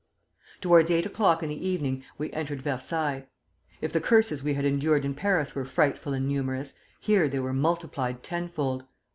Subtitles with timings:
[0.61, 3.27] "Towards eight o'clock in the evening we entered Versailles.
[3.81, 7.53] If the curses we had endured in Paris were frightful and numerous, here they were
[7.53, 8.85] multiplied tenfold.